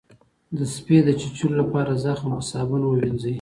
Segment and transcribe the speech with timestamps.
[0.57, 3.29] د سپي د چیچلو لپاره زخم په صابون ووینځئ